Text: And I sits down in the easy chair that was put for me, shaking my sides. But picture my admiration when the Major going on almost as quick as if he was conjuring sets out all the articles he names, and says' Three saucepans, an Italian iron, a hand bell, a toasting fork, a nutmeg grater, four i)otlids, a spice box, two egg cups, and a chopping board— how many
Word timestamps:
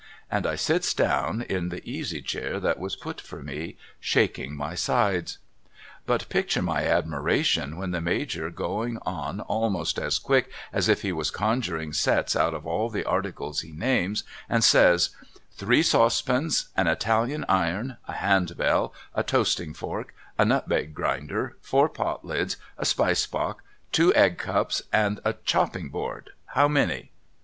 And 0.31 0.47
I 0.47 0.55
sits 0.55 0.95
down 0.95 1.43
in 1.43 1.69
the 1.69 1.87
easy 1.87 2.23
chair 2.23 2.59
that 2.59 2.79
was 2.79 2.95
put 2.95 3.21
for 3.21 3.43
me, 3.43 3.77
shaking 3.99 4.55
my 4.57 4.73
sides. 4.73 5.37
But 6.07 6.27
picture 6.27 6.63
my 6.63 6.87
admiration 6.87 7.77
when 7.77 7.91
the 7.91 8.01
Major 8.01 8.49
going 8.49 8.97
on 9.05 9.41
almost 9.41 9.99
as 9.99 10.17
quick 10.17 10.49
as 10.73 10.89
if 10.89 11.03
he 11.03 11.11
was 11.13 11.29
conjuring 11.29 11.93
sets 11.93 12.35
out 12.35 12.55
all 12.55 12.89
the 12.89 13.05
articles 13.05 13.61
he 13.61 13.71
names, 13.73 14.23
and 14.49 14.63
says' 14.63 15.11
Three 15.59 15.83
saucepans, 15.83 16.69
an 16.75 16.87
Italian 16.87 17.45
iron, 17.47 17.97
a 18.07 18.13
hand 18.13 18.57
bell, 18.57 18.95
a 19.13 19.21
toasting 19.21 19.71
fork, 19.75 20.15
a 20.35 20.43
nutmeg 20.43 20.95
grater, 20.95 21.57
four 21.61 21.87
i)otlids, 21.87 22.55
a 22.75 22.85
spice 22.87 23.27
box, 23.27 23.63
two 23.91 24.11
egg 24.15 24.39
cups, 24.39 24.81
and 24.91 25.19
a 25.23 25.33
chopping 25.45 25.89
board— 25.89 26.31
how 26.55 26.67
many 26.67 27.11